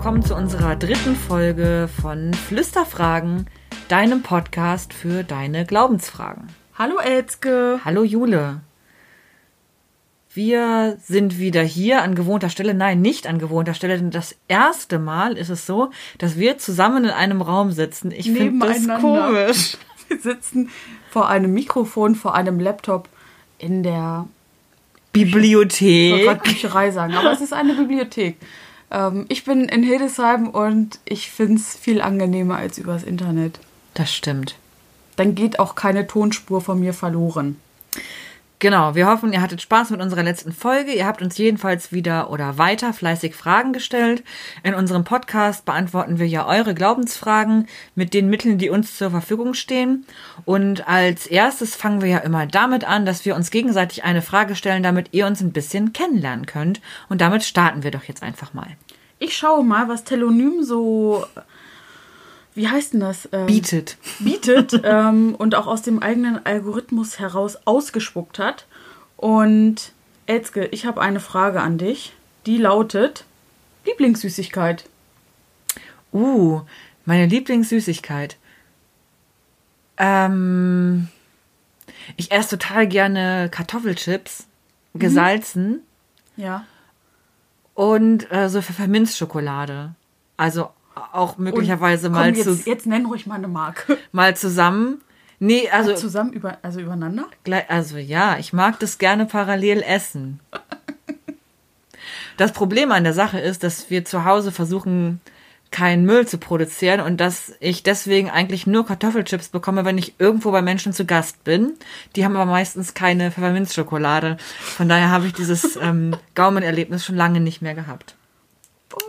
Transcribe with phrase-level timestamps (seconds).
[0.00, 3.44] willkommen zu unserer dritten Folge von Flüsterfragen,
[3.88, 6.48] deinem Podcast für deine Glaubensfragen.
[6.78, 7.80] Hallo Elzke.
[7.84, 8.62] Hallo Jule.
[10.32, 12.72] Wir sind wieder hier an gewohnter Stelle.
[12.72, 17.04] Nein, nicht an gewohnter Stelle, denn das erste Mal ist es so, dass wir zusammen
[17.04, 18.10] in einem Raum sitzen.
[18.10, 19.76] Ich finde das komisch.
[20.08, 20.70] Wir sitzen
[21.10, 23.10] vor einem Mikrofon, vor einem Laptop
[23.58, 24.26] in der
[25.12, 26.24] ich wollte Bibliothek.
[26.24, 28.38] gerade Bücherei sagen, aber es ist eine Bibliothek.
[28.90, 33.58] Ähm, ich bin in Hildesheim und ich finde es viel angenehmer als übers Internet.
[33.94, 34.56] Das stimmt.
[35.16, 37.56] Dann geht auch keine Tonspur von mir verloren.
[38.60, 40.92] Genau, wir hoffen, ihr hattet Spaß mit unserer letzten Folge.
[40.92, 44.22] Ihr habt uns jedenfalls wieder oder weiter fleißig Fragen gestellt.
[44.62, 49.54] In unserem Podcast beantworten wir ja eure Glaubensfragen mit den Mitteln, die uns zur Verfügung
[49.54, 50.04] stehen.
[50.44, 54.54] Und als erstes fangen wir ja immer damit an, dass wir uns gegenseitig eine Frage
[54.54, 56.82] stellen, damit ihr uns ein bisschen kennenlernen könnt.
[57.08, 58.76] Und damit starten wir doch jetzt einfach mal.
[59.18, 61.24] Ich schaue mal, was Telonym so,
[62.60, 63.26] wie heißt denn das?
[63.32, 63.96] Ähm, Bietet.
[64.18, 68.66] bietet ähm, und auch aus dem eigenen Algorithmus heraus ausgespuckt hat.
[69.16, 69.92] Und
[70.26, 72.12] Elzke, ich habe eine Frage an dich,
[72.44, 73.24] die lautet
[73.86, 74.84] Lieblingssüßigkeit.
[76.12, 76.60] Uh,
[77.06, 78.36] meine Lieblingssüßigkeit.
[79.96, 81.08] Ähm,
[82.18, 84.46] ich esse total gerne Kartoffelchips,
[84.92, 85.80] gesalzen
[86.36, 86.66] Ja.
[87.72, 89.94] und äh, so Pfefferminzschokolade.
[90.36, 93.98] Also auch möglicherweise Und mal, komm, zu, jetzt, jetzt nenn ruhig mal eine Marke.
[94.12, 95.00] mal zusammen.
[95.38, 97.24] Nee, also, Zusammen über, also übereinander?
[97.68, 100.40] also ja, ich mag das gerne parallel essen.
[102.36, 105.20] Das Problem an der Sache ist, dass wir zu Hause versuchen,
[105.70, 110.50] keinen Müll zu produzieren und dass ich deswegen eigentlich nur Kartoffelchips bekomme, wenn ich irgendwo
[110.50, 111.74] bei Menschen zu Gast bin.
[112.16, 114.38] Die haben aber meistens keine Pfefferminzschokolade.
[114.58, 118.16] Von daher habe ich dieses ähm, Gaumenerlebnis schon lange nicht mehr gehabt.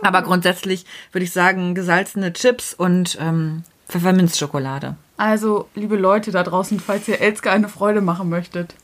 [0.02, 4.96] Aber grundsätzlich würde ich sagen, gesalzene Chips und ähm, Pfefferminzschokolade.
[5.16, 8.74] Also, liebe Leute da draußen, falls ihr Elske eine Freude machen möchtet,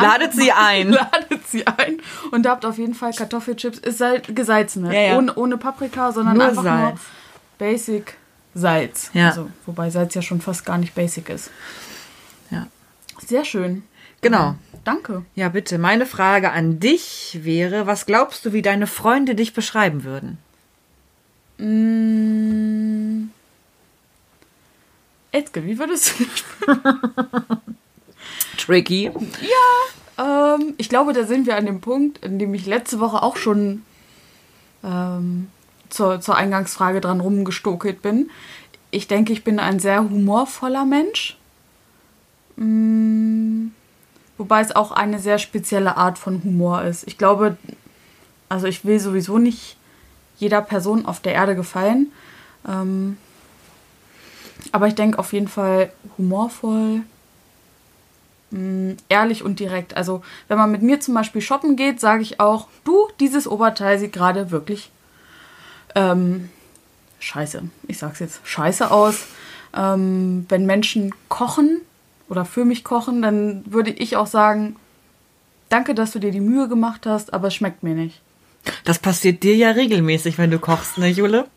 [0.00, 0.90] Ladet sie ein.
[0.92, 2.00] ladet sie ein
[2.30, 3.78] und habt auf jeden Fall Kartoffelchips.
[3.78, 4.94] Ist halt gesalzene.
[4.94, 5.18] Ja, ja.
[5.18, 7.00] Ohne, ohne Paprika, sondern Nur einfach nur Salz.
[7.58, 8.16] Basic
[8.54, 9.10] Salz.
[9.12, 9.28] Ja.
[9.28, 11.50] Also, wobei Salz ja schon fast gar nicht basic ist.
[12.50, 12.66] Ja.
[13.26, 13.82] Sehr schön.
[14.20, 14.54] Genau.
[14.84, 15.24] Danke.
[15.34, 15.78] Ja, bitte.
[15.78, 20.38] Meine Frage an dich wäre, was glaubst du, wie deine Freunde dich beschreiben würden?
[21.58, 23.30] Mm.
[25.32, 26.44] Elske, wie würdest du mich
[28.56, 29.10] Tricky.
[30.18, 33.36] Ähm, ich glaube, da sind wir an dem Punkt, in dem ich letzte Woche auch
[33.36, 33.84] schon
[34.84, 35.48] ähm,
[35.88, 38.30] zur, zur Eingangsfrage dran rumgestokelt bin.
[38.90, 41.36] Ich denke, ich bin ein sehr humorvoller Mensch.
[42.56, 43.49] Mm,
[44.40, 47.06] wobei es auch eine sehr spezielle Art von Humor ist.
[47.06, 47.58] Ich glaube,
[48.48, 49.76] also ich will sowieso nicht
[50.38, 52.10] jeder Person auf der Erde gefallen.
[52.66, 53.18] Ähm,
[54.72, 57.02] aber ich denke auf jeden Fall humorvoll,
[58.50, 59.94] mh, ehrlich und direkt.
[59.94, 63.98] Also, wenn man mit mir zum Beispiel shoppen geht, sage ich auch, du, dieses Oberteil
[63.98, 64.90] sieht gerade wirklich
[65.94, 66.48] ähm,
[67.18, 67.62] scheiße.
[67.88, 69.26] Ich sag's jetzt scheiße aus.
[69.76, 71.82] Ähm, wenn Menschen kochen
[72.30, 74.76] oder für mich kochen, dann würde ich auch sagen,
[75.68, 78.22] danke, dass du dir die Mühe gemacht hast, aber es schmeckt mir nicht.
[78.84, 81.46] Das passiert dir ja regelmäßig, wenn du kochst, ne, Jule?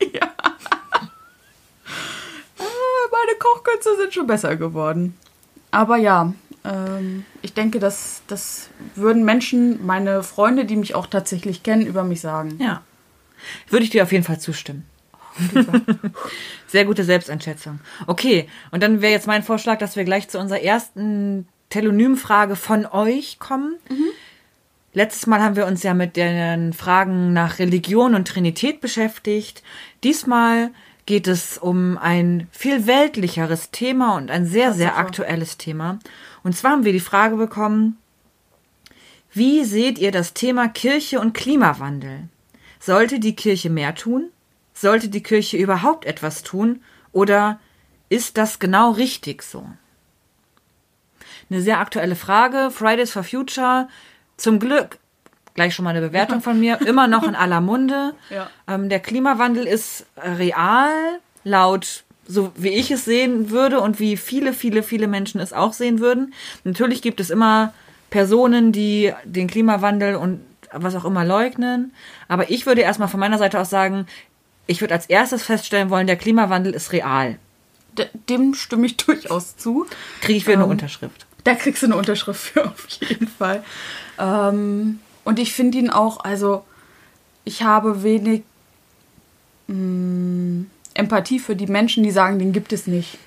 [2.56, 5.16] Äh, meine Kochkünste sind schon besser geworden.
[5.70, 6.32] Aber ja,
[6.64, 12.04] ähm, ich denke, dass das würden Menschen, meine Freunde, die mich auch tatsächlich kennen, über
[12.04, 12.58] mich sagen.
[12.60, 12.82] Ja.
[13.68, 14.86] Würde ich dir auf jeden Fall zustimmen.
[16.66, 17.80] Sehr gute Selbsteinschätzung.
[18.06, 22.86] Okay, und dann wäre jetzt mein Vorschlag, dass wir gleich zu unserer ersten Telonymfrage von
[22.86, 23.76] euch kommen.
[24.92, 29.62] Letztes Mal haben wir uns ja mit den Fragen nach Religion und Trinität beschäftigt.
[30.04, 30.70] Diesmal
[31.06, 35.98] geht es um ein viel weltlicheres Thema und ein sehr, sehr aktuelles Thema.
[36.42, 37.98] Und zwar haben wir die Frage bekommen,
[39.32, 42.28] wie seht ihr das Thema Kirche und Klimawandel?
[42.78, 44.30] Sollte die Kirche mehr tun?
[44.74, 46.82] Sollte die Kirche überhaupt etwas tun?
[47.12, 47.58] Oder
[48.08, 49.66] ist das genau richtig so?
[51.48, 52.70] Eine sehr aktuelle Frage.
[52.70, 53.88] Fridays for Future.
[54.36, 54.98] Zum Glück,
[55.54, 58.14] gleich schon mal eine Bewertung von mir, immer noch in aller Munde.
[58.30, 58.50] Ja.
[58.66, 60.90] Ähm, der Klimawandel ist real,
[61.44, 65.72] laut so wie ich es sehen würde und wie viele, viele, viele Menschen es auch
[65.72, 66.34] sehen würden.
[66.64, 67.72] Natürlich gibt es immer
[68.10, 70.40] Personen, die den Klimawandel und
[70.72, 71.92] was auch immer leugnen.
[72.28, 74.06] Aber ich würde erstmal von meiner Seite aus sagen,
[74.66, 77.38] ich würde als erstes feststellen wollen, der Klimawandel ist real.
[77.98, 79.86] De dem stimme ich durchaus zu.
[80.20, 81.26] Kriege ich wieder eine Ähm, Unterschrift.
[81.44, 83.62] Da kriegst du eine Unterschrift für auf jeden Fall.
[84.18, 86.64] Ähm, und ich finde ihn auch, also
[87.44, 88.42] ich habe wenig
[89.66, 90.64] mh,
[90.94, 93.18] Empathie für die Menschen, die sagen, den gibt es nicht.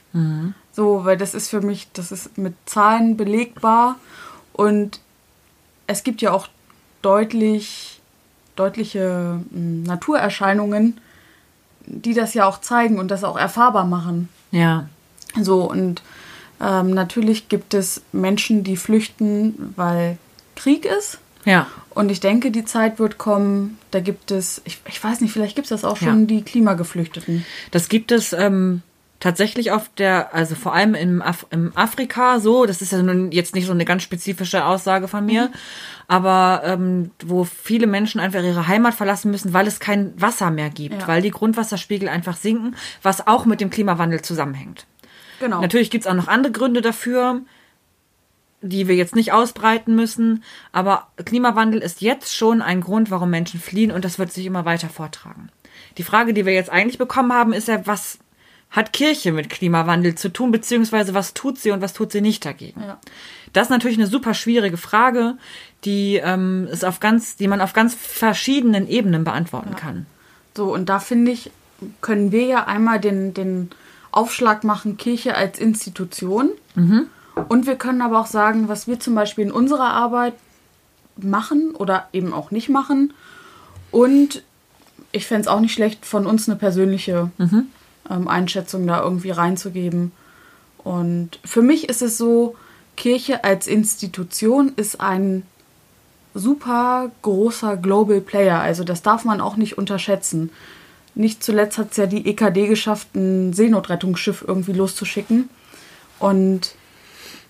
[0.71, 3.97] So, weil das ist für mich, das ist mit Zahlen belegbar
[4.53, 4.99] und
[5.85, 6.47] es gibt ja auch
[7.03, 7.99] deutlich,
[8.55, 10.99] deutliche mh, Naturerscheinungen,
[11.87, 14.29] die das ja auch zeigen und das auch erfahrbar machen.
[14.51, 14.87] Ja.
[15.41, 16.01] So, und
[16.61, 20.17] ähm, natürlich gibt es Menschen, die flüchten, weil
[20.55, 21.19] Krieg ist.
[21.45, 21.67] Ja.
[21.91, 25.55] Und ich denke, die Zeit wird kommen, da gibt es, ich, ich weiß nicht, vielleicht
[25.55, 26.25] gibt es das auch schon, Ja.
[26.25, 27.45] die Klimageflüchteten.
[27.71, 28.81] Das gibt es ähm,
[29.19, 33.31] tatsächlich auf der, also vor allem im, Af im Afrika so, das ist ja nun
[33.31, 35.51] jetzt nicht so eine ganz spezifische Aussage von mir,
[36.07, 40.69] aber ähm, wo viele Menschen einfach ihre Heimat verlassen müssen, weil es kein Wasser mehr
[40.69, 41.07] gibt, Ja.
[41.07, 44.85] weil die Grundwasserspiegel einfach sinken, was auch mit dem Klimawandel zusammenhängt.
[45.39, 45.61] Genau.
[45.61, 47.41] Natürlich gibt's auch noch andere Gründe dafür,
[48.61, 50.43] die wir jetzt nicht ausbreiten müssen.
[50.71, 54.65] Aber Klimawandel ist jetzt schon ein Grund, warum Menschen fliehen und das wird sich immer
[54.65, 55.49] weiter vortragen.
[55.97, 58.17] Die Frage, die wir jetzt eigentlich bekommen haben, ist ja, was
[58.69, 62.45] hat Kirche mit Klimawandel zu tun, beziehungsweise was tut sie und was tut sie nicht
[62.45, 62.81] dagegen?
[62.81, 62.99] Ja.
[63.53, 65.37] Das ist natürlich eine super schwierige Frage,
[65.85, 70.05] die, ähm, ist auf ganz, die man auf ganz verschiedenen Ebenen beantworten kann.
[70.55, 71.51] So, und da finde ich,
[72.01, 73.69] können wir ja einmal den, den
[74.11, 76.49] Aufschlag machen, Kirche als Institution.
[77.49, 80.33] Und wir können aber auch sagen, was wir zum Beispiel in unserer Arbeit
[81.15, 83.13] machen oder eben auch nicht machen.
[83.91, 84.43] Und
[85.11, 87.31] ich fände es auch nicht schlecht, von uns eine persönliche
[88.09, 90.11] ähm, Einschätzung da irgendwie reinzugeben.
[90.83, 92.55] Und für mich ist es so,
[92.95, 95.43] Kirche als Institution ist ein
[96.33, 98.59] super großer Global Player.
[98.59, 100.51] Also das darf man auch nicht unterschätzen.
[101.15, 105.49] Nicht zuletzt hat es ja die EKD geschafft, ein Seenotrettungsschiff irgendwie loszuschicken.
[106.19, 106.75] Und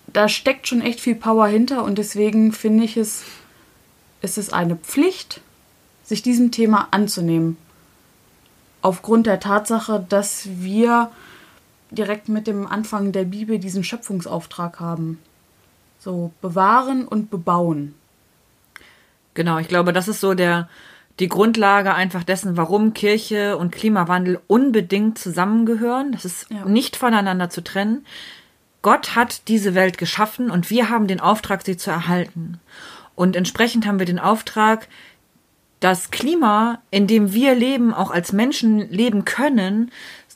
[0.07, 3.24] da steckt schon echt viel Power hinter und deswegen finde ich es,
[4.21, 5.42] ist es eine Pflicht,
[6.04, 7.57] sich diesem Thema anzunehmen.
[8.88, 11.12] Aufgrund der Tatsache, dass wir
[11.92, 15.19] direkt mit dem Anfang der Bibel diesen Schöpfungsauftrag haben.
[16.00, 17.95] So bewahren und bebauen.
[19.34, 20.69] Genau, ich glaube, das ist so der,
[21.19, 26.13] die Grundlage einfach dessen, warum Kirche und Klimawandel unbedingt zusammengehören.
[26.13, 26.63] Das ist Ja.
[26.63, 28.06] nicht voneinander zu trennen.
[28.83, 32.62] Gott hat diese Welt geschaffen und wir haben den Auftrag, sie zu erhalten.
[33.16, 34.88] Und entsprechend haben wir den Auftrag,
[35.79, 39.91] das Klima, in dem wir leben, auch als Menschen leben können,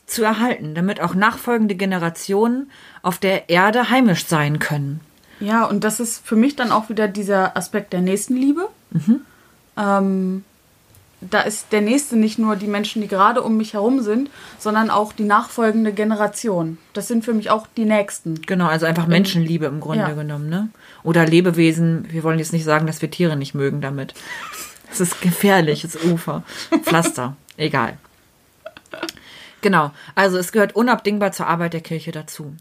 [0.06, 2.70] zu erhalten, damit auch nachfolgende Generationen
[3.02, 5.00] auf der Erde heimisch sein können.
[5.40, 8.68] Ja, und das ist für mich dann auch wieder dieser Aspekt der Nächstenliebe.
[9.76, 10.44] Ähm,
[11.20, 14.90] da ist der Nächste nicht nur die Menschen, die gerade um mich herum sind, sondern
[14.90, 16.78] auch die nachfolgende Generation.
[16.92, 18.42] Das sind für mich auch die Nächsten.
[18.42, 20.12] Genau, also einfach Menschenliebe im Grunde ja.
[20.12, 20.68] genommen, ne?
[21.02, 22.06] Oder Lebewesen.
[22.10, 24.14] Wir wollen jetzt nicht sagen, dass wir Tiere nicht mögen damit.
[24.92, 26.42] Das ist gefährliches Ufer.
[26.82, 27.34] Pflaster.
[27.56, 27.96] Egal.
[29.62, 29.90] Genau.
[30.14, 32.54] Also es gehört unabdingbar zur Arbeit der Kirche dazu.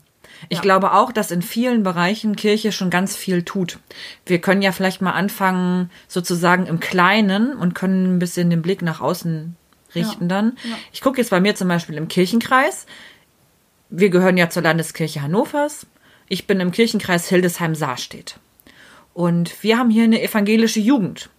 [0.50, 0.62] Ich Ja.
[0.62, 3.80] glaube auch, dass in vielen Bereichen Kirche schon ganz viel tut.
[4.25, 8.82] Wir können ja vielleicht mal anfangen, sozusagen im Kleinen und können ein bisschen den Blick
[8.82, 9.56] nach außen
[9.94, 10.27] richten Ja.
[10.29, 10.58] dann.
[10.63, 10.77] Ja.
[10.94, 12.86] Ich gucke jetzt bei mir zum Beispiel im Kirchenkreis.
[13.89, 15.86] Wir gehören ja zur Landeskirche Hannovers.
[16.29, 18.38] Ich bin im Kirchenkreis Hildesheim-Saarstedt.
[19.13, 21.29] Und wir haben hier eine evangelische Jugend.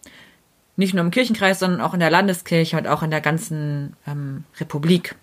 [0.76, 4.44] Nicht nur im Kirchenkreis, sondern auch in der Landeskirche und auch in der ganzen ähm,
[4.58, 5.16] Republik.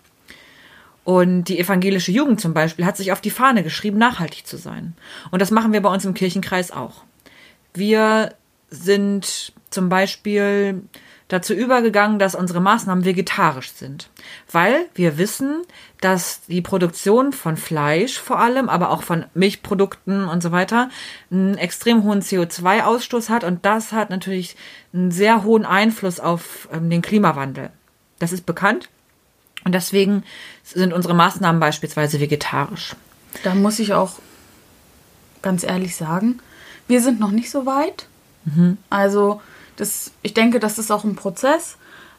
[1.03, 4.93] Und die evangelische Jugend zum Beispiel hat sich auf die Fahne geschrieben, nachhaltig zu sein.
[5.31, 7.03] Und das machen wir bei uns im Kirchenkreis auch.
[7.73, 8.35] Wir
[8.69, 10.83] sind zum Beispiel
[11.29, 14.09] dazu übergegangen, dass unsere Maßnahmen vegetarisch sind,
[14.51, 15.61] weil wir wissen,
[16.01, 20.89] dass die Produktion von Fleisch vor allem, aber auch von Milchprodukten und so weiter,
[21.31, 24.57] einen extrem hohen CO2-Ausstoß hat und das hat natürlich
[24.91, 27.69] einen sehr hohen Einfluss auf ähm, den Klimawandel.
[28.17, 28.89] Das ist bekannt
[29.63, 30.23] und deswegen
[30.63, 32.95] sind unsere Maßnahmen beispielsweise vegetarisch.
[33.43, 34.19] Da muss ich auch
[35.41, 36.39] ganz ehrlich sagen,
[36.87, 38.07] wir sind noch nicht so weit.
[38.89, 39.41] Also,
[39.79, 41.77] das, ich denke, das ist auch ein Prozess.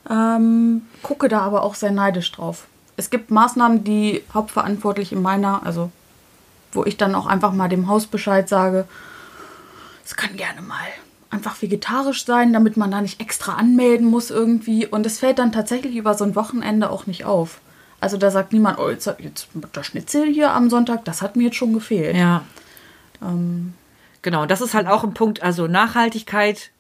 [0.09, 2.67] Ähm, gucke da aber auch sehr neidisch drauf.
[2.97, 5.91] Es gibt Maßnahmen, die hauptverantwortlich in meiner, also
[6.73, 8.87] wo ich dann auch einfach mal dem Haus Bescheid sage,
[10.05, 10.87] es kann gerne mal
[11.31, 14.87] einfach vegetarisch sein, damit man da nicht extra anmelden muss irgendwie.
[14.87, 17.61] Und es fällt dann tatsächlich über so ein Wochenende auch nicht auf.
[18.01, 21.45] Also da sagt niemand, oh, jetzt, jetzt das Schnitzel hier am Sonntag, das hat mir
[21.45, 22.17] jetzt schon gefehlt.
[22.17, 22.43] Ja.
[23.23, 23.75] Ähm,
[24.23, 26.71] Genau, das ist halt auch ein Punkt, also Nachhaltigkeit,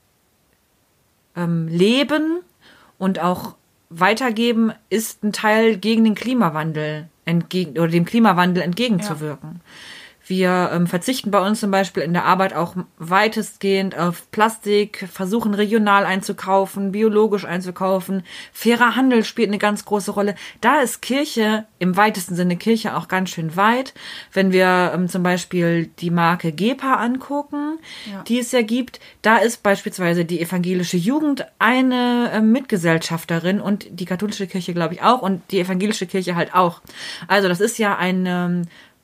[1.41, 2.41] ähm, Leben
[2.99, 3.55] und auch
[3.89, 9.61] weitergeben ist ein Teil gegen den Klimawandel entgegen oder dem Klimawandel entgegenzuwirken.
[10.31, 15.55] Wir ähm, verzichten bei uns zum Beispiel in der Arbeit auch weitestgehend auf Plastik, versuchen
[15.55, 18.23] regional einzukaufen, biologisch einzukaufen.
[18.53, 20.37] Fairer Handel spielt eine ganz große Rolle.
[20.61, 23.93] Da ist Kirche im weitesten Sinne Kirche auch ganz schön weit.
[24.33, 28.23] Wenn wir ähm, zum Beispiel die Marke GEPA angucken, Ja.
[28.23, 34.05] die es ja gibt, da ist beispielsweise die evangelische Jugend eine äh, Mitgesellschafterin und die
[34.05, 36.83] katholische Kirche, glaube ich, auch und die evangelische Kirche halt auch.
[37.27, 38.63] Also das ist ja eine ähm,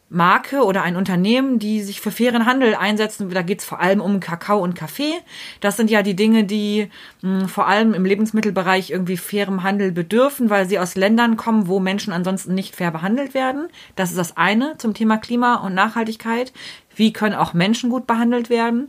[0.08, 3.28] Marke oder ein Unternehmen, die sich für fairen Handel einsetzen.
[3.30, 5.14] Da geht's vor allem um Kakao und Kaffee.
[5.60, 6.90] Das sind ja die Dinge, die
[7.22, 11.80] mh, vor allem im Lebensmittelbereich irgendwie fairem Handel bedürfen, weil sie aus Ländern kommen, wo
[11.80, 13.68] Menschen ansonsten nicht fair behandelt werden.
[13.96, 16.52] Das ist das eine zum Thema Klima und Nachhaltigkeit.
[16.94, 18.88] Wie können auch Menschen gut behandelt werden?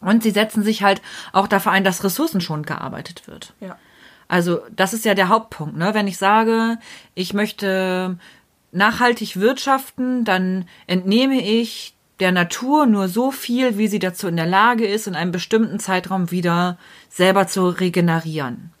[0.00, 1.02] Und sie setzen sich halt
[1.32, 3.54] auch dafür ein, dass ressourcenschonend gearbeitet wird.
[3.60, 3.76] Ja.
[4.28, 5.76] Also das ist ja der Hauptpunkt.
[5.76, 5.94] Ne?
[5.94, 6.78] Wenn ich sage,
[7.14, 8.18] ich möchte
[8.76, 14.46] nachhaltig wirtschaften, dann entnehme ich der Natur nur so viel, wie sie dazu in der
[14.46, 16.78] Lage ist, in einem bestimmten Zeitraum wieder
[17.10, 18.72] selber zu regenerieren.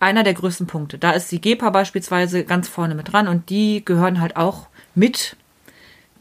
[0.00, 0.98] Einer der größten Punkte.
[0.98, 5.36] Da ist die GEPA beispielsweise ganz vorne mit dran und die gehören halt auch mit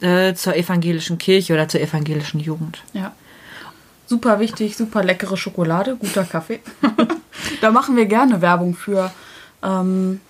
[0.02, 2.84] äh, zur evangelischen Kirche oder zur evangelischen Jugend.
[2.94, 3.14] Ja.
[4.08, 6.60] Super wichtig, super leckere Schokolade, guter Kaffee.
[7.62, 9.12] da machen wir gerne Werbung für.
[9.64, 10.22] Ähm,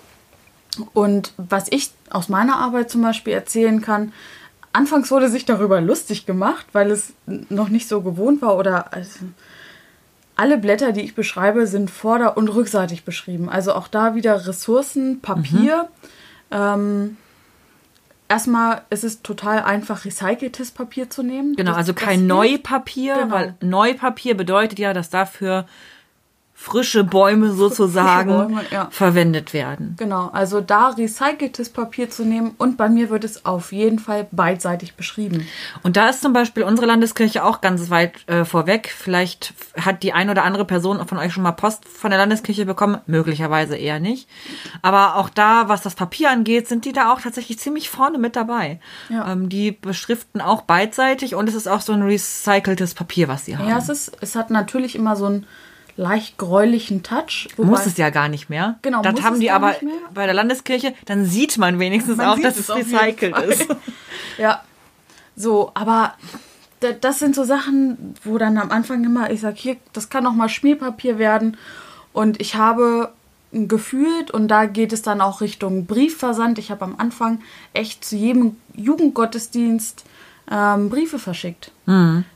[0.94, 4.12] und was ich aus meiner Arbeit zum Beispiel erzählen kann,
[4.74, 9.20] anfangs wurde sich darüber lustig gemacht, weil es noch nicht so gewohnt war oder also,
[10.36, 13.48] alle Blätter, die ich beschreibe, sind vorder- und rückseitig beschrieben.
[13.50, 15.88] Also auch da wieder Ressourcen, Papier.
[16.52, 17.16] Ähm,
[18.28, 21.56] erstmal ist es total einfach, recyceltes Papier zu nehmen.
[21.56, 22.28] Genau, Das- also kein.
[22.28, 23.34] Neupapier, Genau.
[23.34, 25.66] weil Neupapier bedeutet ja, dass dafür
[26.58, 28.88] frische Bäume sozusagen Bäume, ja.
[28.90, 29.96] verwendet werden.
[29.98, 34.28] Genau, also da recyceltes Papier zu nehmen und bei mir wird es auf jeden Fall
[34.32, 35.46] beidseitig beschrieben.
[35.84, 38.90] Und da ist zum Beispiel unsere Landeskirche auch ganz weit äh, vorweg.
[38.98, 42.66] Vielleicht hat die ein oder andere Person von euch schon mal Post von der Landeskirche
[42.66, 44.30] bekommen, möglicherweise eher nicht.
[44.82, 48.38] Aber auch da, was das Papier angeht, sind die da auch tatsächlich ziemlich vorne mit
[48.38, 48.80] dabei.
[49.10, 49.30] Ja.
[49.30, 53.58] Ähm, die beschriften auch beidseitig und es ist auch so ein recyceltes Papier, was sie
[53.58, 53.68] haben.
[53.68, 55.46] Ja, es, ist, es hat natürlich immer so einen
[55.98, 57.48] leicht gräulichen Touch.
[57.58, 58.78] muss es ja gar nicht mehr.
[58.82, 59.94] Genau, Das muss haben es die aber nicht mehr.
[60.14, 63.68] bei der Landeskirche, dann sieht man wenigstens Man auch, dass es recycelt ist.
[64.38, 64.62] Ja,
[65.38, 66.14] so, aber
[66.82, 70.28] da- das sind so Sachen, wo dann am Anfang immer, ich sag hier, das kann
[70.28, 71.56] auch mal Schmierpapier werden.
[72.12, 73.12] Und ich habe
[73.54, 76.60] gefühlt, und da geht es dann auch Richtung Briefversand.
[76.60, 77.40] Ich habe am Anfang
[77.74, 80.04] echt zu jedem Jugendgottesdienst
[80.52, 81.72] ähm, Briefe verschickt.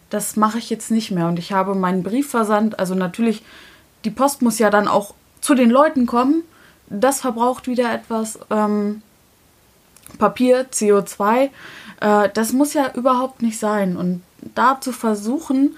[0.09, 1.27] Das mache ich jetzt nicht mehr.
[1.27, 3.43] Und ich habe meinen Briefversand, also natürlich,
[4.05, 6.43] die Post muss ja dann auch zu den Leuten kommen.
[6.89, 8.39] Das verbraucht wieder etwas.
[8.49, 9.01] Ähm,
[10.17, 11.49] Papier, CO2,
[12.01, 13.95] äh, das muss ja überhaupt nicht sein.
[13.95, 14.23] Und
[14.55, 15.75] da zu versuchen,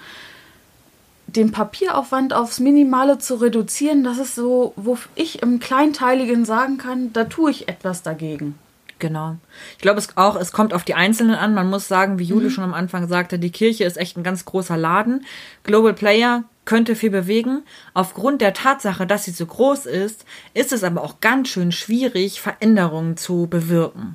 [1.26, 7.12] den Papieraufwand aufs Minimale zu reduzieren, das ist so, wo ich im Kleinteiligen sagen kann,
[7.12, 8.58] da tue ich etwas dagegen.
[9.02, 9.36] Genau.
[9.72, 11.54] Ich glaube es auch, es kommt auf die Einzelnen an.
[11.54, 12.30] Man muss sagen, wie Mhm.
[12.30, 15.26] Jule schon am Anfang sagte, die Kirche ist echt ein ganz großer Laden.
[15.64, 17.64] Global Player könnte viel bewegen.
[17.94, 22.40] Aufgrund der Tatsache, dass sie so groß ist, ist es aber auch ganz schön schwierig,
[22.40, 24.14] Veränderungen zu bewirken.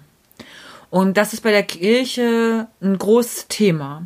[0.89, 4.03] Und das ist bei der Kirche ein großes Thema.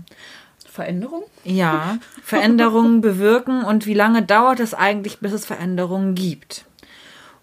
[0.67, 1.25] Veränderung?
[1.43, 6.65] Ja, Veränderungen bewirken und wie lange dauert es eigentlich, bis es Veränderungen gibt?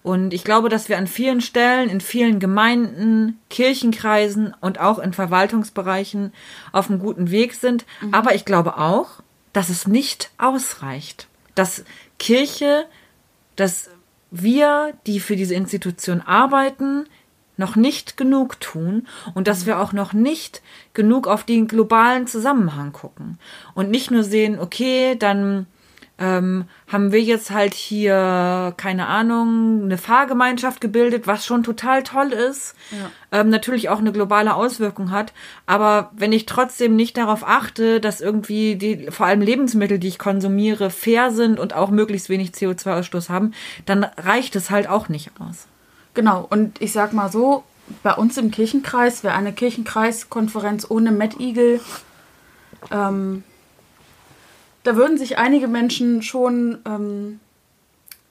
[0.08, 5.12] Und ich glaube, dass wir an vielen Stellen, in vielen Gemeinden, Kirchenkreisen und auch in
[5.12, 6.32] Verwaltungsbereichen
[6.72, 7.84] auf einem guten Weg sind.
[8.10, 9.20] Aber ich glaube auch,
[9.52, 11.28] dass es nicht ausreicht.
[11.54, 11.84] Dass
[12.18, 12.86] Kirche,
[13.54, 13.90] dass
[14.30, 17.04] wir, die für diese Institution arbeiten,
[17.58, 20.62] noch nicht genug tun und dass wir auch noch nicht
[20.94, 23.38] genug auf den globalen Zusammenhang gucken
[23.74, 25.66] und nicht nur sehen, okay, dann
[26.18, 32.32] ähm, haben wir jetzt halt hier, keine Ahnung, eine Fahrgemeinschaft gebildet, was schon total toll
[32.32, 32.74] ist,
[33.30, 35.32] ähm, natürlich auch eine globale Auswirkung hat.
[35.66, 40.18] Aber wenn ich trotzdem nicht darauf achte, dass irgendwie die, vor allem Lebensmittel, die ich
[40.18, 43.52] konsumiere, fair sind und auch möglichst wenig CO2-Ausstoß haben,
[43.86, 45.66] dann reicht es halt auch nicht aus.
[46.14, 47.62] Genau, und ich sag mal so,
[48.02, 51.80] bei uns im Kirchenkreis wäre eine Kirchenkreiskonferenz ohne Eagle.
[52.90, 53.44] Ähm,
[54.84, 57.40] da würden sich einige Menschen schon ähm,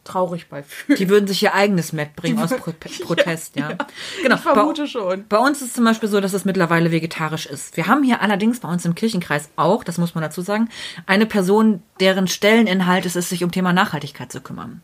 [0.07, 0.97] traurig bei fühlen.
[0.97, 2.71] Die würden sich ihr eigenes Met bringen Die aus Pro
[3.03, 3.77] Protest, ja.
[4.23, 4.35] Genau.
[4.35, 5.27] ich vermute bei, schon.
[5.27, 7.77] Bei uns ist es zum Beispiel so, dass es mittlerweile vegetarisch ist.
[7.77, 10.69] Wir haben hier allerdings bei uns im Kirchenkreis auch, das muss man dazu sagen,
[11.05, 14.81] eine Person, deren Stelleninhalt es ist, sich um Thema Nachhaltigkeit zu kümmern.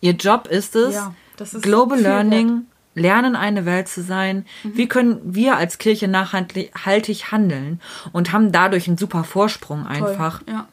[0.00, 4.46] Ihr Job ist es, Ja, ist Global Learning lernen, eine Welt zu sein?
[4.64, 7.80] Wie können wir als Kirche nachhaltig handeln?
[8.12, 10.54] Und haben dadurch einen super Vorsprung einfach, Toll.
[10.54, 10.68] Ja.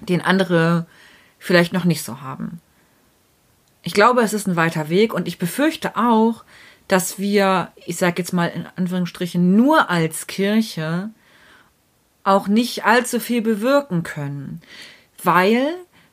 [0.00, 0.86] Den andere
[1.38, 2.60] vielleicht noch nicht so haben.
[3.82, 6.44] Ich glaube, es ist ein weiter Weg und ich befürchte auch,
[6.88, 11.10] dass wir, ich sage jetzt mal in Anführungsstrichen, nur als Kirche
[12.24, 14.60] auch nicht allzu viel bewirken können,
[15.22, 15.66] weil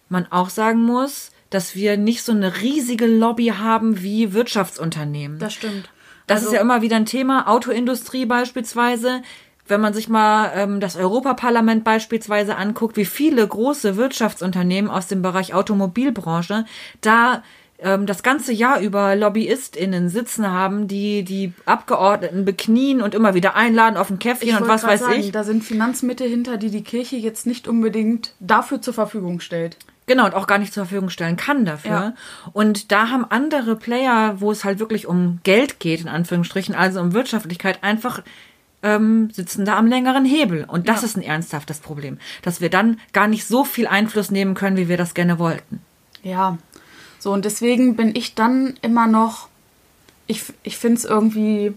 [0.10, 5.40] man auch sagen muss, dass wir nicht so eine riesige Lobby haben wie Wirtschaftsunternehmen.
[5.40, 5.90] Das stimmt.
[6.28, 7.48] Das Also- ist ja immer wieder ein Thema.
[7.48, 9.22] Autoindustrie beispielsweise.
[9.68, 15.22] Wenn man sich mal ähm, das Europaparlament beispielsweise anguckt, wie viele große Wirtschaftsunternehmen aus dem
[15.22, 16.66] Bereich Automobilbranche
[17.02, 17.44] da
[17.84, 23.56] ähm, das ganze Jahr über LobbyistInnen sitzen haben, die die Abgeordneten beknien und immer wieder
[23.56, 25.32] einladen auf ein Käffchen und was weiß sagen, ich.
[25.32, 29.78] Da sind Finanzmittel hinter, die die Kirche jetzt nicht unbedingt dafür zur Verfügung stellt.
[30.06, 31.92] Genau, und auch gar nicht zur Verfügung stellen kann dafür.
[31.92, 32.14] Ja.
[32.52, 37.00] Und da haben andere Player, wo es halt wirklich um Geld geht, in Anführungsstrichen, also
[37.00, 38.22] um Wirtschaftlichkeit, einfach
[38.84, 40.66] ähm, sitzen da am längeren Hebel.
[40.66, 41.08] Und das Ja.
[41.08, 44.90] ist ein ernsthaftes Problem, dass wir dann gar nicht so viel Einfluss nehmen können, wie
[44.90, 45.82] wir das gerne wollten.
[46.22, 46.58] Ja,
[47.20, 49.48] so und deswegen bin ich dann immer noch,
[50.28, 51.74] ich, ich finde es irgendwie,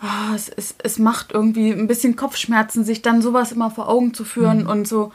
[0.00, 4.12] ah, es, es, es macht irgendwie ein bisschen Kopfschmerzen, sich dann sowas immer vor Augen
[4.14, 5.12] zu führen und so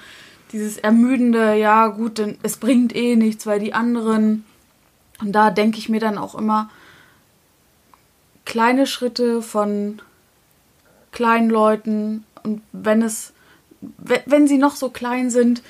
[0.52, 4.44] dieses ermüdende, ja gut, denn es bringt eh nichts, weil die anderen,
[5.22, 6.70] und da denke ich mir dann auch immer,
[8.46, 10.02] kleine Schritte von
[11.12, 13.34] kleinen Leuten und wenn es,
[13.82, 15.62] we- wenn sie noch so klein sind,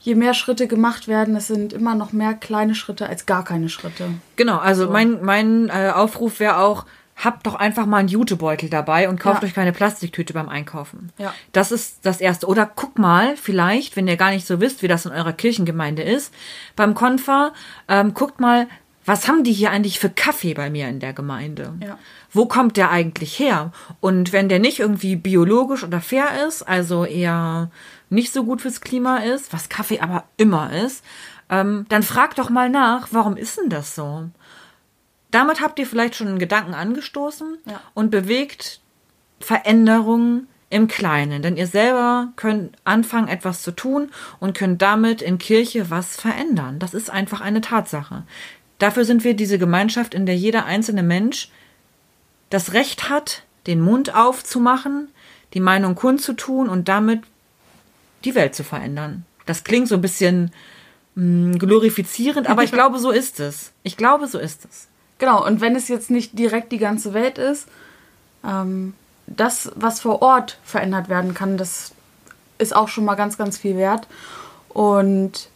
[0.00, 3.68] je mehr Schritte gemacht werden, es sind immer noch mehr kleine Schritte als gar keine
[3.68, 4.08] Schritte.
[4.36, 9.08] Genau, also mein, mein äh, Aufruf wäre auch, habt doch einfach mal einen Jutebeutel dabei
[9.08, 9.46] und kauft Ja.
[9.48, 11.10] euch keine Plastiktüte beim Einkaufen.
[11.18, 11.32] Ja.
[11.52, 12.46] Das ist das Erste.
[12.48, 16.02] Oder guck mal, vielleicht, wenn ihr gar nicht so wisst, wie das in eurer Kirchengemeinde
[16.02, 16.34] ist,
[16.74, 17.52] beim Konfer,
[17.86, 18.66] ähm, guckt mal,
[19.04, 21.74] was haben die hier eigentlich für Kaffee bei mir in der Gemeinde?
[21.80, 21.98] Ja.
[22.30, 23.72] Wo kommt der eigentlich her?
[24.00, 27.70] Und wenn der nicht irgendwie biologisch oder fair ist, also eher
[28.10, 31.04] nicht so gut fürs Klima ist, was Kaffee aber immer ist,
[31.50, 34.28] ähm, dann fragt doch mal nach, warum ist denn das so?
[35.30, 37.80] Damit habt ihr vielleicht schon einen Gedanken angestoßen Ja.
[37.94, 38.80] und bewegt
[39.40, 41.42] Veränderungen im Kleinen.
[41.42, 44.10] Denn ihr selber könnt anfangen, etwas zu tun
[44.40, 46.78] und könnt damit in Kirche was verändern.
[46.78, 48.22] Das ist einfach eine Tatsache.
[48.82, 51.50] Dafür sind wir diese Gemeinschaft, in der jeder einzelne Mensch
[52.50, 55.06] das Recht hat, den Mund aufzumachen,
[55.54, 57.22] die Meinung kundzutun und damit
[58.24, 59.24] die Welt zu verändern.
[59.46, 60.50] Das klingt so ein bisschen
[61.14, 63.70] mh, glorifizierend, aber ich glaube, so ist es.
[63.84, 64.88] Ich glaube, so ist es.
[65.18, 67.68] Genau, und wenn es jetzt nicht direkt die ganze Welt ist,
[68.44, 68.94] ähm,
[69.28, 71.92] das, was vor Ort verändert werden kann, das
[72.58, 74.08] ist auch schon mal ganz, ganz viel wert.
[74.70, 75.50] Und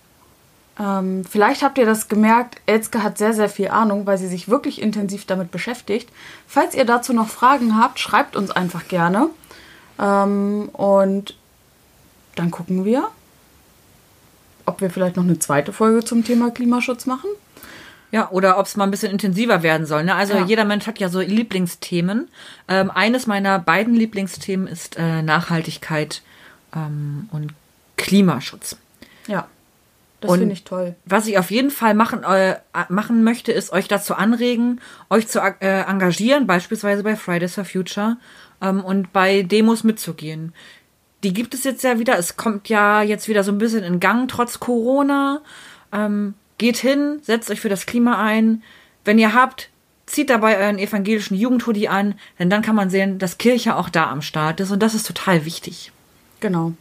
[0.79, 4.49] ähm, vielleicht habt ihr das gemerkt, Elske hat sehr, sehr viel Ahnung, weil sie sich
[4.49, 6.11] wirklich intensiv damit beschäftigt.
[6.47, 9.31] Falls ihr dazu noch Fragen habt, schreibt uns einfach gerne.
[9.99, 11.35] Ähm, und
[12.35, 13.09] dann gucken wir,
[14.67, 17.31] ob wir vielleicht noch eine zweite Folge zum Thema Klimaschutz machen.
[18.13, 20.05] Ja, oder ob es mal ein bisschen intensiver werden soll.
[20.05, 20.15] Ne?
[20.15, 20.45] Also Ja.
[20.45, 22.29] jeder Mensch hat ja so Lieblingsthemen.
[22.69, 26.23] Ähm, eines meiner beiden Lieblingsthemen ist äh, Nachhaltigkeit
[26.75, 27.53] ähm, und
[27.97, 28.77] Klimaschutz.
[29.27, 29.49] Ja,
[30.21, 30.95] das finde ich toll.
[31.05, 32.57] Was ich auf jeden Fall machen, äh,
[32.89, 38.17] machen möchte, ist euch dazu anregen, euch zu äh, engagieren, beispielsweise bei Fridays for Future
[38.63, 40.55] ähm, und bei Demos mitzugehen.
[41.23, 42.19] Die gibt es jetzt ja wieder.
[42.19, 45.41] Es kommt ja jetzt wieder so ein bisschen in Gang, trotz Corona.
[45.93, 48.63] Ähm, geht hin, setzt euch für das Klima ein.
[49.05, 49.71] Wenn ihr habt,
[50.07, 54.11] zieht dabei euren evangelischen Jugendhoodie an, denn dann kann man sehen, dass Kirche auch da
[54.11, 55.93] am Start ist und das ist total wichtig.
[56.41, 56.73] Genau.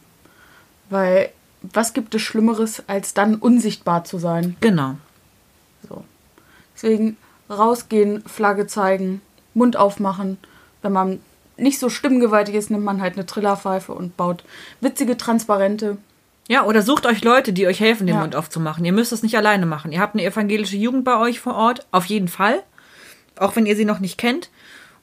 [0.88, 1.30] Weil
[1.72, 4.56] was gibt es Schlimmeres, als dann unsichtbar zu sein?
[4.60, 4.96] Genau.
[5.88, 6.04] So.
[6.74, 7.16] Deswegen
[7.48, 9.20] rausgehen, Flagge zeigen,
[9.54, 10.38] Mund aufmachen.
[10.82, 11.20] Wenn man
[11.56, 14.44] nicht so stimmgewaltig ist, nimmt man halt eine Trillerpfeife und baut
[14.80, 15.96] witzige Transparente.
[16.48, 18.20] Ja, oder sucht euch Leute, die euch helfen, den Ja.
[18.20, 18.84] Mund aufzumachen.
[18.84, 19.90] Ihr müsst es nicht alleine machen.
[19.90, 22.62] Ihr habt eine evangelische Jugend bei euch vor Ort, auf jeden Fall.
[23.38, 24.50] Auch wenn ihr sie noch nicht kennt.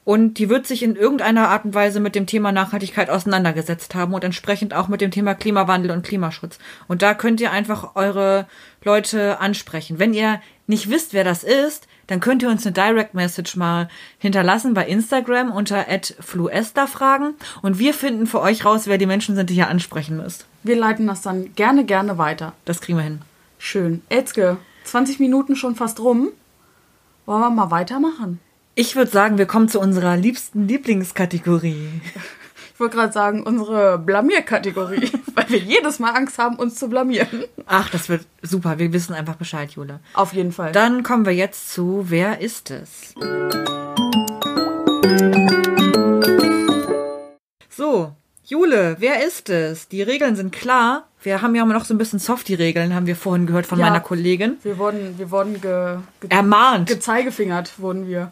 [0.06, 4.14] Und die wird sich in irgendeiner Art und Weise mit dem Thema Nachhaltigkeit auseinandergesetzt haben
[4.14, 6.60] und entsprechend auch mit dem Thema Klimawandel und Klimaschutz.
[6.88, 8.48] Und da könnt ihr einfach eure
[8.84, 10.00] Leute ansprechen.
[10.00, 13.88] Wenn ihr nicht wisst, wer das ist, dann könnt ihr uns eine Direct Message mal
[14.18, 15.86] hinterlassen bei Instagram unter
[16.20, 20.46] @fluester-fragen und wir finden für euch raus, wer die Menschen sind, die ihr ansprechen müsst.
[20.64, 22.54] Wir leiten das dann gerne, gerne weiter.
[22.66, 23.22] Das kriegen wir hin.
[23.58, 24.02] Schön.
[24.10, 26.30] Elzke, 20 Minuten schon fast rum.
[27.26, 28.40] Wollen wir mal weitermachen?
[28.76, 32.02] Ich würde sagen, wir kommen zu unserer liebsten Lieblingskategorie.
[32.76, 37.44] Ich wollte gerade sagen, unsere Blamierkategorie, weil wir jedes Mal Angst haben, uns zu blamieren.
[37.68, 38.80] Ach, das wird super.
[38.80, 40.00] Wir wissen einfach Bescheid, Jule.
[40.16, 40.72] Auf jeden Fall.
[40.72, 43.14] Dann kommen wir jetzt zu Wer ist es?
[47.70, 49.88] So, Jule, wer ist es?
[49.88, 51.08] Die Regeln sind klar.
[51.22, 53.86] Wir haben ja immer noch so ein bisschen Softie-Regeln, haben wir vorhin gehört von Ja.
[53.88, 54.58] meiner Kollegin.
[54.64, 56.90] wir wurden, wir wurden ge, ge, Ermahnt.
[56.90, 58.32] gezeigefingert, wurden wir.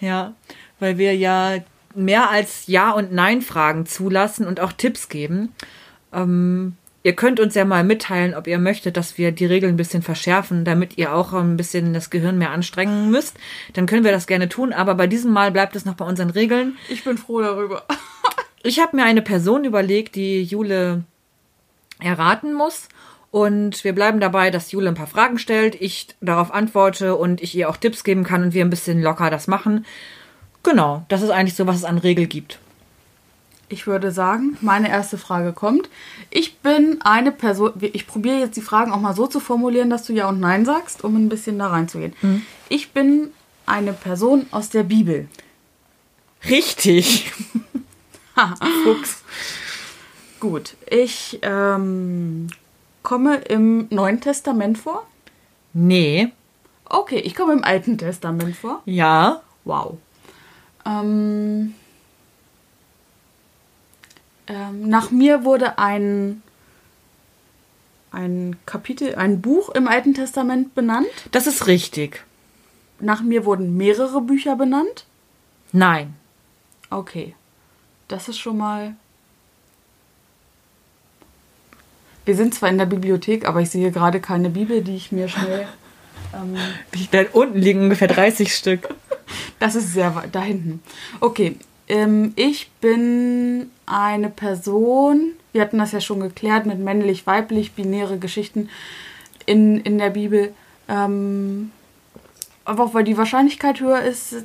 [0.00, 0.32] Ja,
[0.80, 1.58] weil wir ja
[1.94, 5.54] mehr als Ja- und Nein-Fragen zulassen und auch Tipps geben.
[6.12, 6.74] Ähm,
[7.04, 10.02] ihr könnt uns ja mal mitteilen, ob ihr möchtet, dass wir die Regeln ein bisschen
[10.02, 13.36] verschärfen, damit ihr auch ein bisschen das Gehirn mehr anstrengen müsst.
[13.74, 16.30] Dann können wir das gerne tun, aber bei diesem Mal bleibt es noch bei unseren
[16.30, 16.76] Regeln.
[16.88, 17.84] Ich bin froh darüber.
[18.62, 21.04] Ich habe mir eine Person überlegt, die Jule
[22.00, 22.88] erraten muss.
[23.30, 27.54] Und wir bleiben dabei, dass Jule ein paar Fragen stellt, ich darauf antworte und ich
[27.54, 29.84] ihr auch Tipps geben kann und wir ein bisschen locker das machen.
[30.62, 32.58] Genau, das ist eigentlich so, was es an Regel gibt.
[33.68, 35.90] Ich würde sagen, meine erste Frage kommt.
[36.30, 40.04] Ich bin eine Person, ich probiere jetzt die Fragen auch mal so zu formulieren, dass
[40.04, 42.14] du Ja und Nein sagst, um ein bisschen da reinzugehen.
[42.70, 43.30] Ich bin
[43.66, 45.28] eine Person aus der Bibel.
[46.48, 47.30] Richtig.
[48.84, 49.22] Fuchs.
[50.40, 52.48] Gut, ich ähm,
[53.02, 55.06] komme im Neuen Testament vor.
[55.72, 56.32] Nee.
[56.84, 58.82] Okay, ich komme im Alten Testament vor.
[58.84, 59.42] Ja.
[59.64, 59.98] Wow.
[60.86, 61.74] Ähm,
[64.46, 66.42] ähm, nach mir wurde ein,
[68.12, 71.08] ein Kapitel, ein Buch im Alten Testament benannt.
[71.32, 72.24] Das ist richtig.
[73.00, 75.04] Nach mir wurden mehrere Bücher benannt.
[75.72, 76.14] Nein.
[76.90, 77.34] Okay.
[78.08, 78.94] Das ist schon mal.
[82.24, 85.28] Wir sind zwar in der Bibliothek, aber ich sehe gerade keine Bibel, die ich mir
[85.28, 85.66] schnell.
[86.34, 86.56] Ähm,
[87.10, 88.94] Da unten liegen ungefähr 30 Stück.
[89.60, 90.82] Das ist sehr weit da hinten.
[91.20, 91.56] Okay,
[91.88, 98.18] ähm, ich bin eine Person, wir hatten das ja schon geklärt mit männlich, weiblich, binäre
[98.18, 98.68] Geschichten
[99.46, 100.52] in, in der Bibel.
[100.86, 101.72] Ähm,
[102.64, 104.36] aber auch weil die Wahrscheinlichkeit höher ist,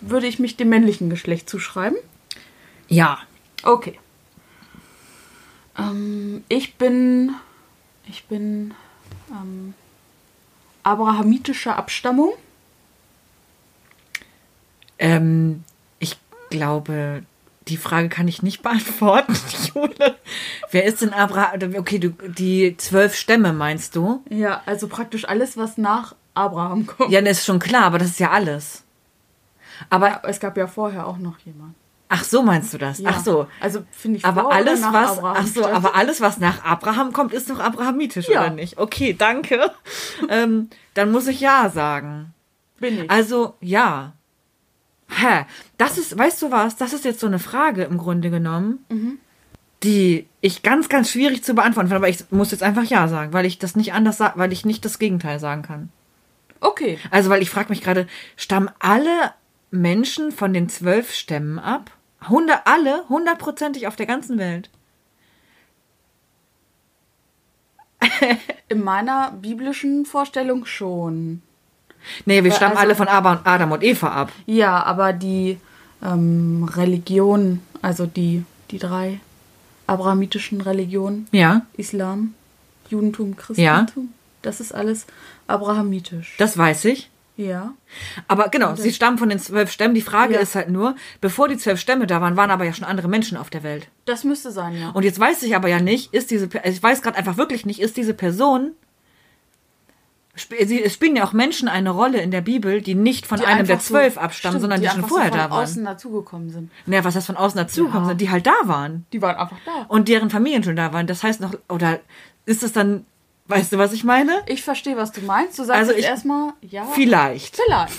[0.00, 1.98] würde ich mich dem männlichen Geschlecht zuschreiben.
[2.88, 3.18] Ja.
[3.62, 3.98] Okay.
[5.78, 7.34] Ähm, ich bin.
[8.06, 8.74] Ich bin.
[9.30, 9.74] Ähm,
[10.82, 12.32] abrahamitischer Abstammung.
[14.98, 15.64] Ähm,
[15.98, 16.18] ich
[16.50, 17.24] glaube,
[17.68, 19.34] die Frage kann ich nicht beantworten,
[19.74, 20.16] Jule.
[20.70, 21.74] Wer ist denn Abraham?
[21.76, 24.22] Okay, du, die zwölf Stämme meinst du?
[24.28, 27.10] Ja, also praktisch alles, was nach Abraham kommt.
[27.10, 28.84] Ja, das ist schon klar, aber das ist ja alles.
[29.90, 31.74] Aber, Es gab ja vorher auch noch jemand.
[32.16, 32.98] Ach so meinst du das?
[33.00, 33.10] Ja.
[33.12, 33.46] Ach so.
[33.60, 35.72] Also finde ich Aber alles, was, Abraham ach so, statt?
[35.74, 38.42] aber alles, was nach Abraham kommt, ist doch abrahamitisch, Ja.
[38.42, 38.78] oder nicht?
[38.78, 39.72] Okay, danke.
[40.28, 42.32] ähm, dann muss ich ja sagen.
[42.78, 43.10] bin ich.
[43.10, 44.12] Also, ja.
[45.08, 45.44] Hä?
[45.76, 46.76] Das ist, weißt du was?
[46.76, 49.18] Das ist jetzt so eine Frage im Grunde genommen, Mhm.
[49.82, 51.96] die ich ganz, ganz schwierig zu beantworten finde.
[51.96, 54.84] Aber ich muss jetzt einfach ja sagen, weil ich das nicht anders weil ich nicht
[54.84, 55.90] das Gegenteil sagen kann.
[56.60, 56.98] okay.
[57.10, 59.32] Also, weil ich frage mich gerade, stammen alle
[59.70, 61.90] Menschen von den zwölf Stämmen ab?
[62.28, 64.70] Hundert, alle, hundertprozentig auf der ganzen Welt.
[68.68, 71.42] In meiner biblischen Vorstellung schon.
[72.26, 74.32] Nee, wir stammen also- alle von Adam und Eva ab.
[74.46, 75.58] Ja, aber die
[76.02, 79.20] ähm, Religion, also die, die drei
[79.86, 82.34] abrahamitischen Religionen, Ja, Islam,
[82.90, 85.06] Judentum, Christentum, das ist alles
[85.46, 86.36] abrahamitisch.
[86.38, 87.10] das weiß ich.
[87.36, 87.74] Ja.
[88.28, 89.94] Aber genau, sie stammen von den zwölf Stämmen.
[89.94, 90.40] Die Frage Ja.
[90.40, 93.36] ist halt nur, bevor die zwölf Stämme da waren, waren aber ja schon andere Menschen
[93.36, 93.88] auf der Welt.
[94.04, 94.90] Das müsste sein, ja.
[94.90, 97.80] Und jetzt weiß ich aber ja nicht, ist diese, ich weiß gerade einfach wirklich nicht,
[97.80, 98.72] ist diese Person,
[100.36, 103.66] es spielen ja auch Menschen eine Rolle in der Bibel, die nicht von Die einem
[103.66, 105.62] der einfach so- zwölf abstammen, stimmt, sondern die, schon einfach vorher so von da waren.
[105.62, 106.70] außen dazugekommen sind.
[106.86, 108.08] Naja, was heißt von außen dazugekommen Ja.
[108.10, 109.06] sind, die halt da waren.
[109.12, 109.86] Die waren einfach da.
[109.88, 111.06] Und deren Familien schon da waren.
[111.06, 112.00] Das heißt noch, oder
[112.46, 113.06] ist es dann,
[113.46, 114.42] weißt du, was ich meine?
[114.46, 115.58] Ich verstehe, was du meinst.
[115.58, 116.84] Du sagst Also ich- erstmal, ja.
[116.86, 117.56] Vielleicht.
[117.56, 117.94] Vielleicht.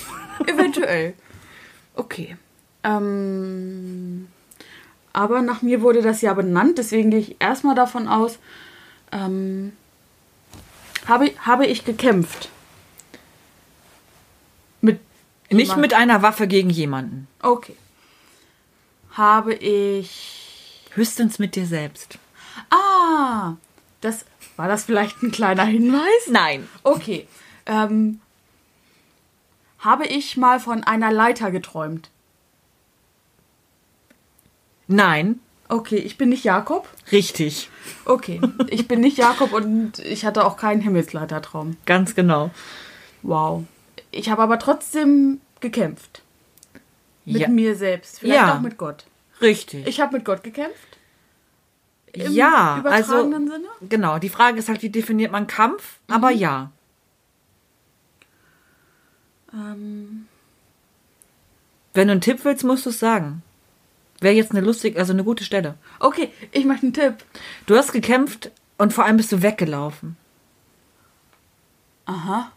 [0.46, 1.14] Eventuell.
[1.94, 2.36] Okay.
[2.84, 4.28] Ähm,
[5.12, 8.38] aber nach mir wurde das ja benannt, deswegen gehe ich erstmal davon aus,
[9.12, 9.72] ähm,
[11.06, 12.48] habe, habe ich gekämpft.
[14.80, 15.00] Mit.
[15.50, 17.28] Nicht jemand- mit einer Waffe gegen jemanden.
[17.40, 17.76] Okay.
[19.12, 20.82] Habe ich.
[20.94, 22.18] Höchstens mit dir selbst.
[22.70, 23.54] Ah!
[24.06, 24.24] Das.
[24.56, 26.28] War das vielleicht ein kleiner Hinweis?
[26.30, 26.68] Nein.
[26.82, 27.26] Okay.
[27.66, 28.20] Ähm,
[29.80, 32.08] habe ich mal von einer Leiter geträumt?
[34.86, 35.40] Nein.
[35.68, 36.88] Okay, ich bin nicht Jakob.
[37.10, 37.68] Richtig.
[38.04, 41.76] Okay, ich bin nicht Jakob und ich hatte auch keinen Himmelsleitertraum.
[41.86, 42.50] Ganz genau.
[43.22, 43.64] Wow.
[44.12, 46.22] Ich habe aber trotzdem gekämpft.
[47.24, 47.48] Mit Ja.
[47.48, 48.20] mir selbst.
[48.20, 48.54] Vielleicht Ja.
[48.56, 49.06] auch mit Gott.
[49.40, 49.86] Richtig.
[49.88, 50.98] Ich habe mit Gott gekämpft.
[52.24, 53.68] Im ja, also übertragenen Sinne.
[53.88, 54.18] genau.
[54.18, 55.98] Die Frage ist halt, wie definiert man Kampf?
[56.08, 56.36] Aber Mhm.
[56.38, 56.70] ja.
[59.52, 60.26] Ähm,
[61.94, 63.42] Wenn du einen Tipp willst, musst du es sagen.
[64.20, 65.74] Wäre jetzt eine lustige, also eine gute Stelle.
[66.00, 67.16] okay, ich möchte einen Tipp.
[67.66, 70.16] Du hast gekämpft und vor allem bist du weggelaufen.
[72.06, 72.52] Aha.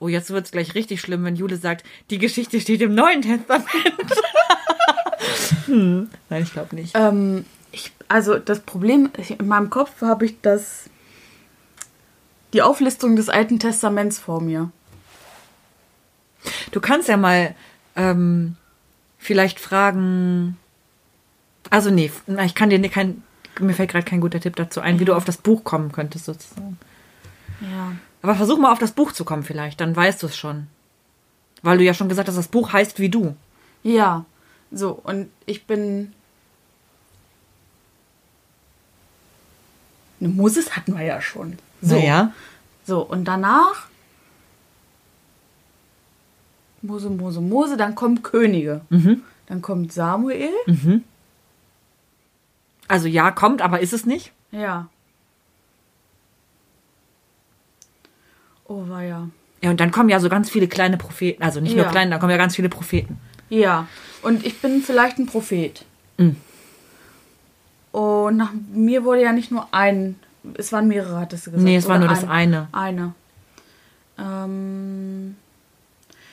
[0.00, 3.22] Oh, jetzt wird es gleich richtig schlimm, wenn Jule sagt, die Geschichte steht im Neuen
[3.22, 3.68] Testament.
[5.72, 6.10] Hm.
[6.28, 6.94] Nein, ich glaube nicht.
[6.96, 10.84] Ähm, ich, also das Problem, ich- in meinem Kopf habe ich das
[12.52, 14.70] die Auflistung des Alten Testaments vor mir.
[16.70, 17.54] Du kannst ja mal
[17.96, 18.56] ähm,
[19.18, 20.58] vielleicht fragen.
[21.70, 22.10] Also nee,
[22.44, 23.22] ich kann dir kein,
[23.60, 26.26] mir fällt gerade kein guter Tipp dazu ein, wie du auf das Buch kommen könntest
[26.26, 26.78] sozusagen.
[27.60, 27.92] Ja.
[28.20, 30.66] Aber versuch mal auf das Buch zu kommen vielleicht, dann weißt du es schon.
[31.62, 33.34] Weil du ja schon gesagt hast, das Buch heißt wie du.
[33.82, 34.26] Ja.
[34.72, 36.12] So, und ich bin.
[40.18, 41.58] Ne, Moses hatten wir ja schon.
[41.82, 41.96] So.
[41.96, 42.32] Naja.
[42.84, 43.88] So, und danach.
[46.80, 48.80] Mose, Mose, Mose, dann kommen Könige.
[48.88, 49.22] Mhm.
[49.46, 50.50] Dann kommt Samuel.
[52.88, 54.32] Also ja, kommt, aber ist es nicht?
[54.50, 54.88] Ja.
[58.66, 59.28] Oh, war ja.
[59.62, 61.42] Ja, und dann kommen ja so ganz viele kleine Propheten.
[61.42, 61.90] Also nicht nur Ja.
[61.90, 63.20] kleine, da kommen ja ganz viele Propheten.
[63.52, 63.86] Ja,
[64.22, 65.84] und ich bin vielleicht ein Prophet.
[66.16, 66.36] Mhm.
[67.90, 70.18] Und nach mir wurde ja nicht nur ein,
[70.54, 71.64] es waren mehrere, hattest du gesagt.
[71.64, 72.68] Nee, es war nur das eine.
[72.72, 73.12] Eine.
[74.18, 75.36] Ähm,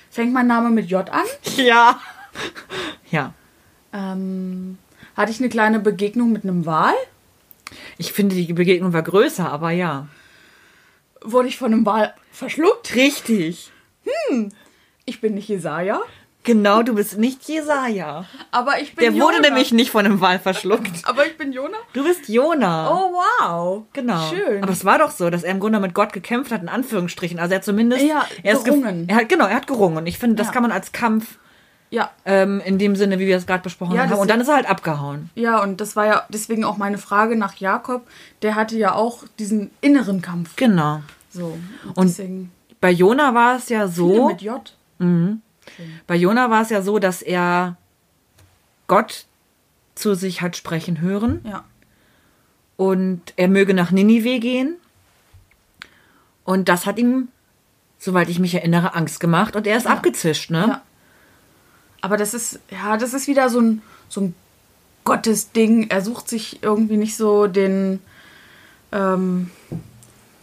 [0.10, 1.26] fängt mein Name mit J an?
[1.58, 2.00] Ja.
[3.12, 3.34] Ja.
[3.92, 4.78] Ähm,
[5.18, 6.94] hatte ich eine kleine Begegnung mit einem Wal?
[7.98, 10.08] Ich finde, die Begegnung war größer, aber ja.
[11.22, 12.96] Wurde ich von einem Wal verschluckt?
[12.96, 13.74] Richtig.
[15.04, 16.00] Ich bin nicht Jesaja,
[16.44, 18.26] Genau, du bist nicht Jesaja.
[18.52, 19.50] aber ich bin Der wurde Jona.
[19.50, 20.90] nämlich nicht von einem Wal verschluckt.
[21.04, 21.78] Aber ich bin Jona?
[21.94, 22.90] Du bist Jona.
[22.92, 23.84] Oh, wow.
[23.94, 24.30] Genau.
[24.30, 24.64] Schön.
[24.64, 27.40] Aber es war doch so, dass er im Grunde mit Gott gekämpft hat, in Anführungsstrichen.
[27.40, 28.04] Also er hat zumindest.
[28.06, 29.08] Ja, er gerungen.
[29.10, 29.98] Er hat, genau, er hat gerungen.
[29.98, 30.54] Und ich finde, das Ja.
[30.54, 31.38] kann man als Kampf
[31.92, 34.14] ja, ähm, in dem Sinne, wie wir es gerade besprochen Ja, haben.
[34.14, 35.30] Und dann ist- er halt abgehauen.
[35.36, 38.08] Ja, und das war ja deswegen auch meine Frage nach Jakob.
[38.44, 40.56] Der hatte ja auch diesen inneren Kampf.
[40.56, 41.02] Genau.
[41.32, 41.58] So.
[41.86, 44.30] Und, Und deswegen Bei Jona war es ja so.
[44.30, 44.72] mit J.
[46.08, 47.78] Bei Jona war es ja so, dass er
[48.88, 49.26] Gott
[49.96, 51.64] zu sich hat sprechen hören Ja.
[52.78, 54.76] und er möge nach Ninive gehen.
[56.46, 57.28] Und das hat ihm,
[58.00, 60.66] soweit ich mich erinnere, Angst gemacht und er ist abgezischt, ne?
[60.68, 60.82] Ja.
[62.02, 64.36] Aber das ist, ja, das ist wieder so ein, so ein
[65.04, 65.90] Gottesding.
[65.90, 68.00] Er sucht sich irgendwie nicht so den,
[68.94, 69.52] ähm,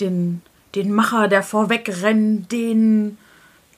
[0.01, 0.43] den,
[0.75, 3.17] den Macher, der vorwegrennt, den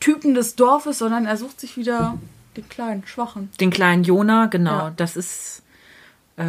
[0.00, 2.18] Typen des Dorfes, sondern er sucht sich wieder
[2.56, 3.50] den kleinen, schwachen.
[3.60, 4.70] Den kleinen Jona, genau.
[4.78, 4.92] Ja.
[4.96, 5.62] Das ist,
[6.36, 6.44] äh,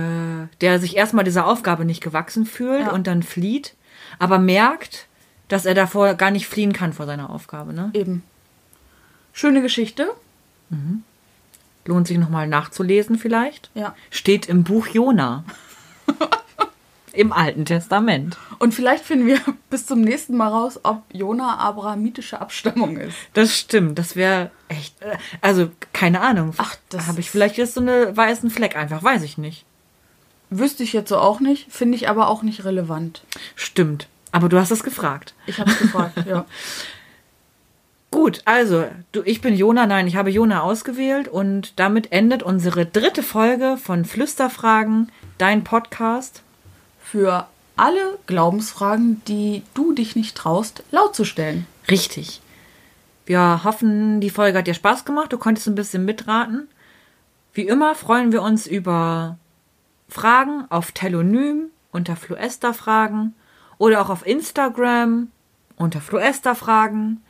[0.61, 2.91] der sich erstmal dieser Aufgabe nicht gewachsen fühlt Ja.
[2.91, 3.75] und dann flieht,
[4.19, 5.07] aber merkt,
[5.47, 7.89] dass er davor gar nicht fliehen kann vor seiner Aufgabe, ne?
[7.93, 8.23] Eben.
[9.33, 10.09] Schöne Geschichte.
[11.85, 13.71] Lohnt sich nochmal nachzulesen vielleicht.
[13.73, 13.95] Ja.
[14.11, 15.43] Steht im Buch Jona.
[17.13, 18.37] Im Alten Testament.
[18.59, 23.15] Und vielleicht finden wir bis zum nächsten Mal raus, ob Jona abrahamitische Abstammung ist.
[23.33, 24.95] Das stimmt, das wäre echt.
[25.41, 26.53] Also, keine Ahnung.
[26.57, 29.65] Ach, das habe ich vielleicht jetzt so eine weißen Fleck einfach, weiß ich nicht.
[30.49, 33.23] Wüsste ich jetzt so auch nicht, finde ich aber auch nicht relevant.
[33.55, 34.07] Stimmt.
[34.31, 35.33] Aber du hast es gefragt.
[35.45, 36.45] Ich habe es gefragt, ja.
[38.11, 42.87] Gut, also, du, ich bin Jona, nein, ich habe Jona ausgewählt und damit endet unsere
[42.87, 46.41] dritte Folge von Flüsterfragen, dein Podcast.
[47.11, 51.65] Für alle Glaubensfragen, die du dich nicht traust, laut zu stellen.
[51.89, 52.41] Richtig.
[53.25, 56.67] Wir hoffen, die Folge hat dir Spaß gemacht, du konntest ein bisschen mitraten.
[57.53, 59.37] Wie immer freuen wir uns über
[60.07, 63.33] Fragen auf Telonym unter Fluesterfragen
[63.79, 65.29] oder auch auf Instagram
[65.77, 67.23] unter Fluesterfragen.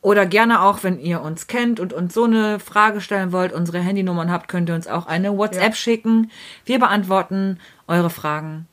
[0.00, 3.80] Oder gerne auch, wenn ihr uns kennt und uns so eine Frage stellen wollt, unsere
[3.80, 5.74] Handynummern habt, könnt ihr uns auch eine WhatsApp Ja.
[5.74, 6.30] schicken.
[6.64, 8.68] Wir beantworten eure Fragen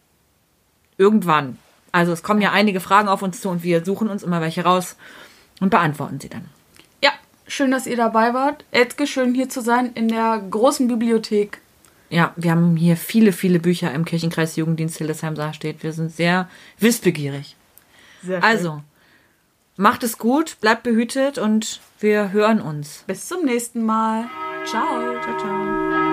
[0.98, 1.58] irgendwann.
[1.92, 4.64] Also es kommen ja einige Fragen auf uns zu und wir suchen uns immer welche
[4.64, 4.96] raus
[5.60, 6.46] und beantworten sie dann.
[7.04, 7.12] Ja,
[7.48, 8.66] schön, dass ihr dabei wart.
[8.72, 11.62] Edke, schön hier zu sein in der großen Bibliothek.
[12.10, 15.82] Ja, wir haben hier viele, viele Bücher im Kirchenkreis Jugenddienst Hildesheim-Saarstedt.
[15.82, 16.48] Wir sind sehr
[16.80, 17.56] wissbegierig.
[18.22, 18.44] Sehr schön.
[18.44, 18.84] Also,
[19.78, 23.04] macht es gut, bleibt behütet und wir hören uns.
[23.08, 24.26] bis zum nächsten Mal.
[24.66, 25.00] Ciao.
[25.22, 26.13] Ciao, ciao.